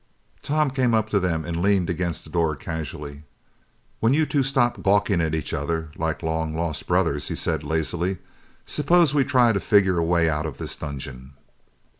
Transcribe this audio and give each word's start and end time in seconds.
Tom 0.41 0.71
came 0.71 0.95
up 0.95 1.11
to 1.11 1.19
them 1.19 1.45
and 1.45 1.61
leaned 1.61 1.87
against 1.87 2.23
the 2.23 2.31
door 2.31 2.55
casually. 2.55 3.21
"When 3.99 4.15
you 4.15 4.25
two 4.25 4.41
stop 4.41 4.81
gawking 4.81 5.21
at 5.21 5.35
each 5.35 5.53
other 5.53 5.91
like 5.95 6.23
long 6.23 6.55
lost 6.55 6.87
brothers," 6.87 7.27
he 7.27 7.35
said 7.35 7.63
lazily, 7.63 8.17
"suppose 8.65 9.13
we 9.13 9.23
try 9.23 9.53
to 9.53 9.59
figure 9.59 9.99
a 9.99 10.03
way 10.03 10.27
out 10.27 10.47
of 10.47 10.57
this 10.57 10.75
dungeon." 10.75 11.33